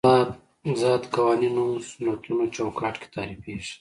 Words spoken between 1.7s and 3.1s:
سنتونو چوکاټ کې